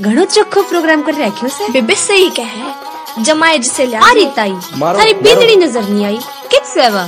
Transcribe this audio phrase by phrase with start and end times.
[0.00, 4.98] घणो चोखो प्रोग्राम कर रखियो से। बेबे सही कहे। जमाए जिसे लिया अरे ताई। मारो,
[4.98, 6.18] अरे मारो। बिंदड़ी नज़र नहीं आई।
[6.50, 7.06] किस सेवा?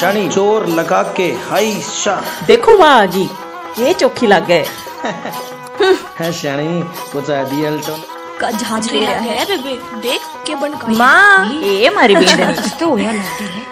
[0.00, 2.14] शनि चोर लगा के हाई शा
[2.46, 3.28] देखो वाह जी
[3.78, 4.64] ये चोखी लग गए।
[6.20, 6.82] है शनि
[7.12, 7.96] कुछ आइडियल तो
[8.40, 9.44] का जहाज़ ले रहा है?
[9.46, 13.62] बेबे देख के बन का माँ। ये हमारी बेंदनी तो होया लगती है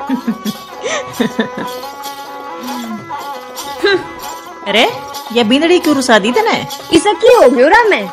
[4.69, 4.85] अरे
[5.33, 6.59] ये बिंदड़ी क्यों रुसा दी तने?
[6.97, 8.09] इसा की हो गयो रा मैं?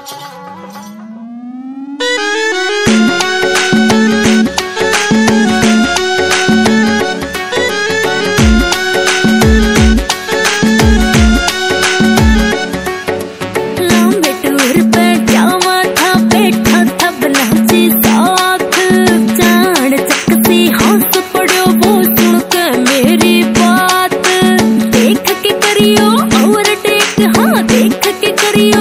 [27.37, 28.78] हाँ देख के करियो।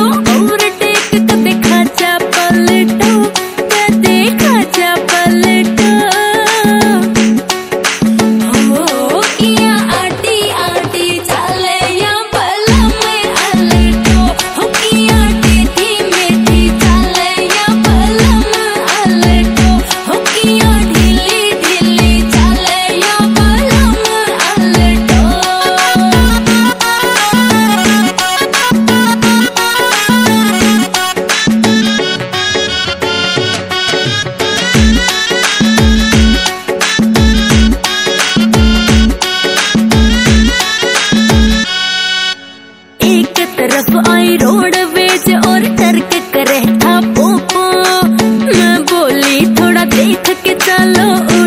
[48.56, 51.37] मैं बोली थोड़ा देख के चलो।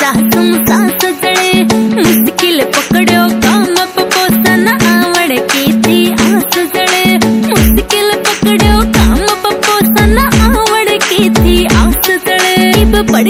[0.00, 0.48] चाह तुम
[1.22, 1.62] जड़े
[1.96, 5.98] मुश्किल पकड़ो काम पपोसन आवड़ की थी
[6.74, 7.04] जड़े
[7.48, 13.28] मुश्किल पकड़ो काम पपोसन आवड़ की थी आस जड़े इब पड़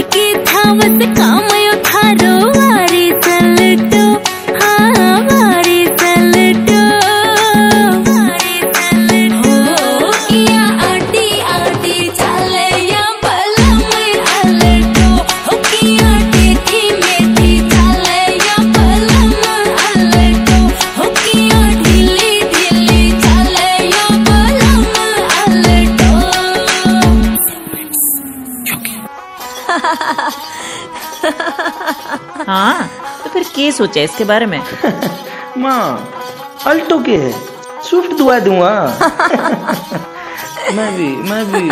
[32.49, 32.91] हाँ
[33.25, 34.59] तो फिर के सोचा इसके बारे में?
[35.59, 36.11] माँ,
[36.67, 37.33] अल्टो के है।
[37.83, 38.73] स्विफ्ट दुआ दूँगा
[40.75, 41.69] मैं भी मैं भी।